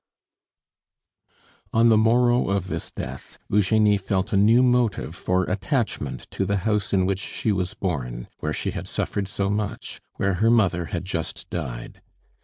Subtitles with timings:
[1.29, 1.35] XII
[1.73, 6.57] On the morrow of this death Eugenie felt a new motive for attachment to the
[6.65, 10.85] house in which she was born, where she had suffered so much, where her mother
[10.85, 12.01] had just died.